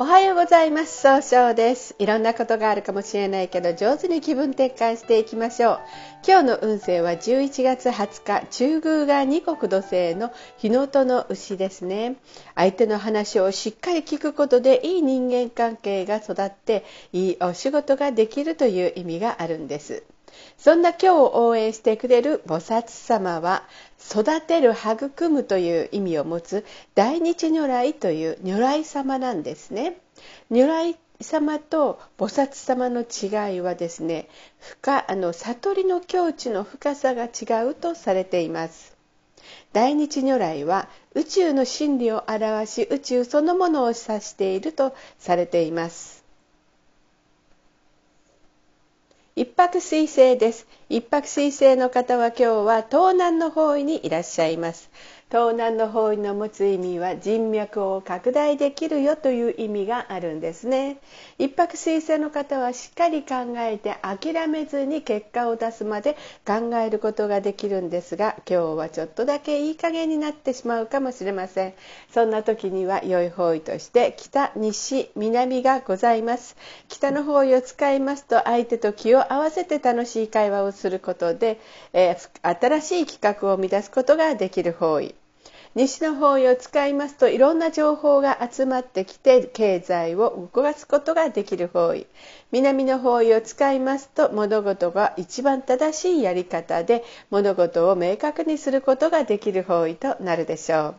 [0.00, 1.00] おはようございます。
[1.00, 1.96] 総称です。
[1.98, 5.80] いろんなことがあるかもしれないけど上手に気分転換していきましょう。
[6.24, 12.14] 今日の運勢は11月20日中宮が二国土星の日のとの牛ですね。
[12.54, 20.04] 相手の話をしっかり聞くことでいい人間関係が育っていいお仕事ができるという意味があるんです。
[20.56, 23.64] そんな今日を応援してくれる菩薩様は
[23.98, 26.64] 育てる育むという意味を持つ
[26.94, 29.98] 大日如来という如来様なんですね。
[30.50, 34.28] 如来様と菩薩様の違いはですね
[34.60, 38.96] 深あの悟りの境地の深さが違うとされています
[39.72, 46.24] 大日如来は宇宙の真理を表し宇宙そのものを指しているとされています
[49.38, 50.66] 一泊水星です。
[50.88, 54.90] 一泊水星の方は今日は東南の方位にいらっしゃいます。
[55.30, 61.00] 東南の方位の持つ意味は人脈を拡大できるよという意味があるんですね。
[61.36, 66.16] 一泊水星の方はしっかり考えて諦めずに結果を出すまで
[66.46, 71.74] 考えることができるんですが今日はちょっとだけいい加減になってしまうかもしれません。
[72.10, 76.56] そんな時には良い方位として北西南がございます。
[76.88, 81.60] 北の方位を使いますと相手と気を合わせて楽しい会話をすることで、
[81.92, 85.17] えー、新しい企画を生み出すことができる方位。
[85.74, 92.06] 西の方位を使いますといろんな情報が集まってきて経済を動かすことができる方位。
[92.50, 100.94] 南の方位を使いますと物事が一番正しいやり方で物事を明確にすることができる方位となるでしょう。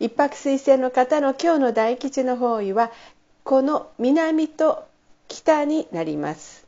[0.00, 2.90] 一泊水星の方の今日の大吉の方位は
[3.44, 4.84] この南と
[5.28, 6.63] 北になります。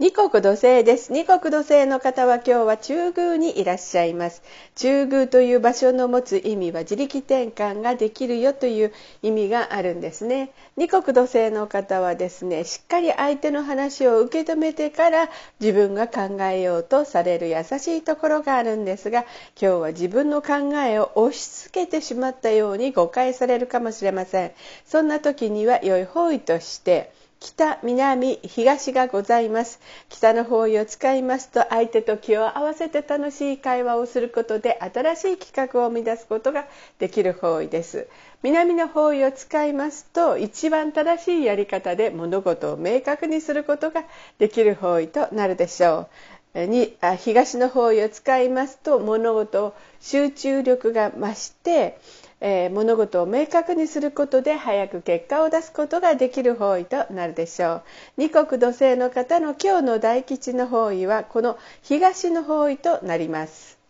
[0.00, 1.12] 二国土星です。
[1.12, 4.42] 二国土星の方は今日は中宮にいらっしゃいます。
[4.74, 10.50] 中宮という場所の持つ意味は自力転換ができるよという意味があるんですね。
[10.76, 19.28] 二国土星の方はですね、しっかり相手の話を受け止めてから自分が考えようとされる優しいところがあるんですが、今
[19.58, 24.50] 日は自分の考えを押し付けてしまったように誤解されるかもしれません。
[24.84, 27.12] そんな時には良い方位として、
[27.44, 29.78] 北南東がございます。
[30.08, 36.66] 北の方位を使いますと相手と気を合わせて楽しい会話をすることで新しい企画を生み出すことが
[36.98, 38.08] できる方位です。
[38.42, 44.04] 南の方位を使いますと一番正しいやり方で物事を明確にすることが
[44.38, 46.08] できる方位となるでしょ
[46.54, 46.66] う。
[46.66, 51.98] に東の方位を使いますと物事を集中力が増して
[52.46, 57.82] えー、物事を明確にすることで早く結果を出すことができる方位となるでしょう。
[58.18, 63.83] 二国土星の方の今日の大吉の方位はこの東の方位となります。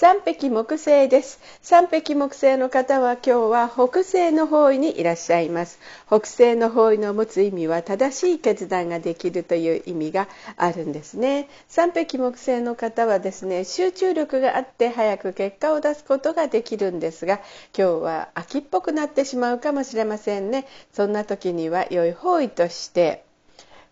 [0.00, 1.40] 三匹木星です。
[1.60, 5.80] 三匹木星の方は今日は北西の方位にいらっしゃいます。
[6.06, 11.48] 北西の方位の持つ意味は正しい決断ができるという意味があるんですね。
[11.66, 17.40] 三匹木星の方はですね集中力があって早く結果を出すことができるんですが
[17.76, 20.68] 今日は秋っぽくなってしまうかもしれませんね。
[20.92, 23.24] そんな時には良い方位として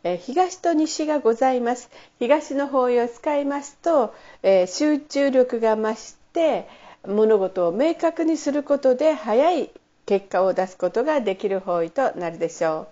[0.09, 1.91] え東と西がございます
[2.21, 6.69] 東の方位を使いますと、え集中力が増して
[7.05, 9.71] 物事を明確にすることで早い
[10.07, 12.89] 結果を出すことができる方位となるでしょう。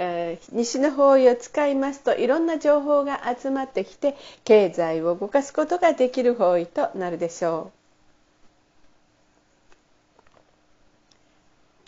[0.00, 7.80] えー、西の方位を使いますといろんな情報が集まってきて経済を動かすことができる方位となるでしょう。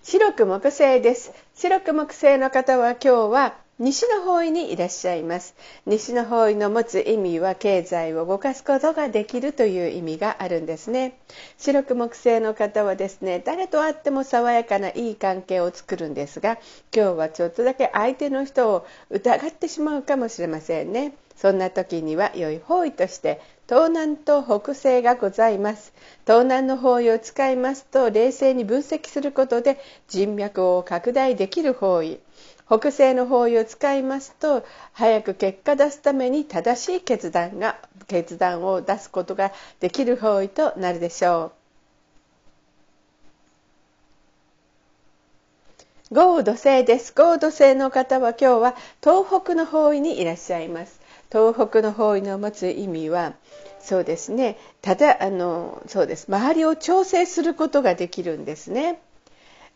[0.03, 1.33] 白く木星です。
[1.55, 5.57] 白く木星の方は今日は西の方位にいらっしゃいます。
[5.87, 11.19] 西の方位の持つ意味は経済を動かすことができるという意味があるんですね。
[11.59, 16.59] 白く木星の方はですね誰と会っても爽やかないい関係を作るんですが
[16.95, 21.15] 今日はちょっとだけ相手の人を疑ってしまうかもしれませんね。
[21.35, 25.93] そんな時には良い方位として東南と北西がございます。
[26.25, 32.21] 東南の方位を使いますと冷静に分析することで人脈を拡大できる方位。
[32.79, 34.65] 北西の方位を使いますと
[34.95, 37.77] 早く結果出すために正しい決断が
[38.07, 41.53] 決断を出すことができる方位となるでしょ
[46.11, 46.15] う。
[46.15, 47.13] 豪土星です。
[47.15, 50.99] 豪土星の方は今日は東北の方位にいらっしゃいます。
[51.31, 53.35] 東北の方位の持つ意味は
[53.81, 58.99] そうですねただあのそうです周りを調整することができるんですね。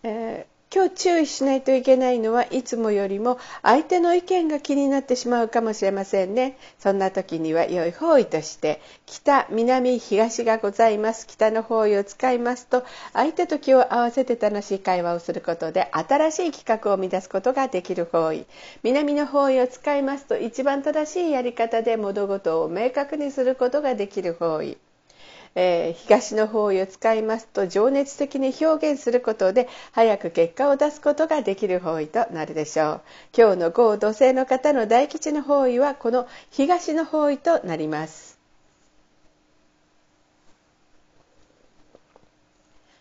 [0.02, 6.58] えー今日注意しないといけないのはいつもよりも相手の意見が気になってしまうかもしれませんね。
[6.78, 11.26] そんな時には良い方位として北南東がございます。
[11.28, 18.44] 北の方位を使いますと相手と気を合わせて楽しい会話をすることで新しい企画を生み出すことができる方位。
[18.82, 24.76] 南の方位を使いますと一番正しいやり方で物事を明確にすることができる方位。
[25.56, 27.48] えー、東の方位を使います。
[27.48, 33.00] と情熱的に表現することで早く結果を出すことができる方位となるでしょう。
[33.36, 38.35] 今日の豪土星の方の大吉の方位はこの東の方位となります。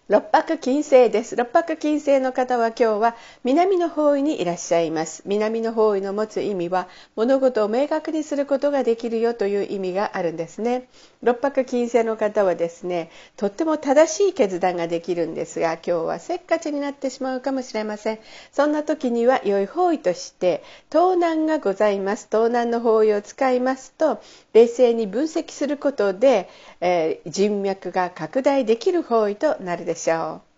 [0.08, 1.36] 六白金星です。
[1.36, 5.24] 六白金星の方は今日は南の方位にいらっしゃいます。
[5.26, 10.88] 南の方位の持つ意味は物事を明確にすることができるよという意味があるんですね。
[11.24, 18.20] 六白金星の方はですねとっても正しい決断ができるんですが今日はせっかちになってしまうかもしれません。
[18.52, 20.62] そんな時には良い方位として
[20.92, 22.28] 東南がございます。
[22.32, 24.22] 東南の方位を使いますと
[24.54, 26.48] 冷静に分析することで、
[26.80, 30.56] えー、人脈が拡大できる方位となるでしょう。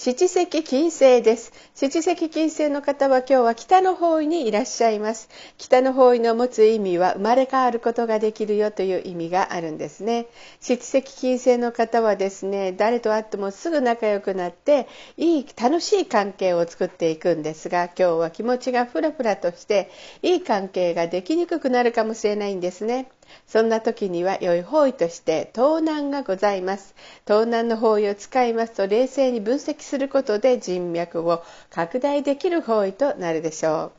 [0.00, 1.52] 七石金星です。
[1.74, 5.28] 七石金星の方は今日は北の方位にいらっしゃいます。
[5.56, 10.28] 北の方位の持つ意味は生まれ変わることができるよという意味があるんですね。
[10.60, 14.86] 七石金星の方はですね、誰と会ってもすぐ仲良くなって、
[15.16, 19.90] いい、楽しい関係を作っていくんですが、今日は気持ちがふらふらとして、
[20.22, 23.10] いい関係ができにくくなるかもしれないんですね。
[23.46, 26.94] そんな時には良い方位として盗難がございます。
[27.24, 33.97] 盗難の方位を使いますと冷静に分析することで人脈を拡大できる方位となるでしょう。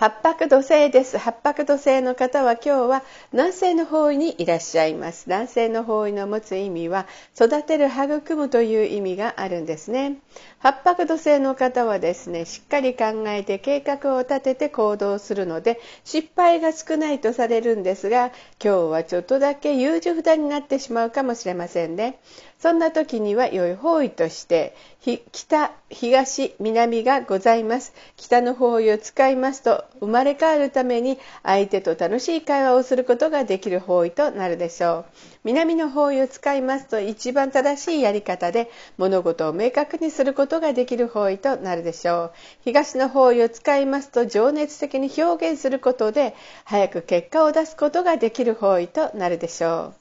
[0.00, 1.18] 八白土星です。
[1.18, 3.02] 八白土星の方は今日は
[3.32, 5.24] 南西の方位にいらっしゃいます。
[5.26, 7.06] 南西の方位の持つ意味は
[7.36, 10.16] 育てる、育むという意味があるんですね。
[10.58, 22.18] 八白土星の方はですね、しっかり考えて計画を立てて行動するので失敗が少ないとされるんですが、今日はちょっとだけ優柔不断になってしまうかもしれませんね。
[22.60, 24.76] そんな時には良い方位として
[25.32, 27.94] 北、東、南がございます。
[28.18, 35.12] 北の方位を使いますと生まれ変わるために相手と楽しい会話をすることができる方位となるでしょう。
[35.44, 42.32] 南の方位を使いますと一番正しいやり方で物事を明確にすることができる方位となるでしょう。
[42.62, 46.34] 東の方位を使いますと情熱的に表現することで
[46.64, 49.99] 早く結果を出すことができる方位となるでしょう。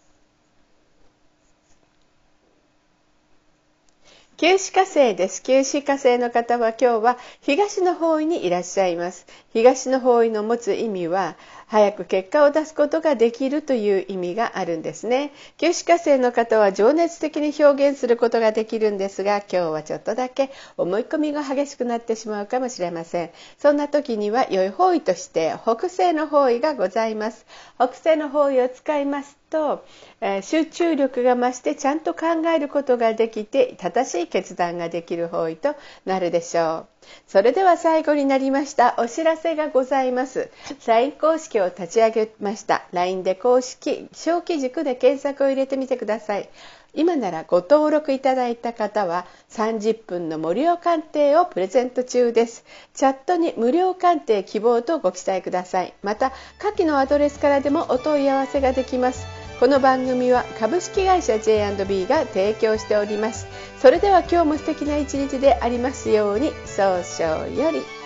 [4.39, 5.43] 九死火星です。
[5.43, 9.27] 九死火星の方は今日は東の方位にいらっしゃいます。
[9.51, 11.35] 東の方位の持つ意味は
[11.69, 15.31] 早く結果を出すことができるという意味があるんですね。
[15.57, 23.29] 九死火星の方は情熱的に表現することができるんですが、今日はちょっとだけ思い込みが激しくなってしまうかもしれません。
[23.59, 27.45] そんな時には良い方位として北西の方位がございます。
[27.75, 29.85] 北西の方位を使いますと、
[30.21, 35.75] えー、集中力が増してちゃんと考えることができて正しい決断ができる方位と
[36.05, 36.98] なるでしょう。
[37.27, 40.49] それでは最後になりましたお知らせがございます。
[40.87, 42.85] LINE 公式を立ち上げました。
[42.91, 46.49] LINE で公式小規軸で検索を入れてみてください。
[46.95, 52.65] 今ならご登録いただいた方は30分の無料鑑定をプレゼント中です。
[52.95, 55.93] チャットに無料鑑定希望とご記載ください。
[56.01, 59.38] また下記のアドレスからでもお問い合わせができます。
[59.59, 63.45] この番組は株式会社 J&B が提供しております。
[63.77, 67.98] それでは今日も素敵な一日でありますように早々より。